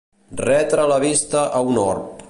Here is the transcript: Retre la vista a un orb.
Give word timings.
Retre 0.49 0.87
la 0.93 0.97
vista 1.05 1.45
a 1.59 1.63
un 1.75 1.81
orb. 1.87 2.11